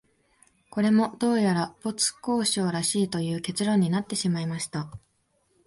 [0.71, 4.89] これも、どうやら没交渉らしいという結論になってしまいました